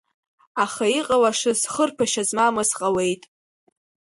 [0.63, 3.23] Аха иҟалашаз, хырԥашьа змамыз ҟалеит.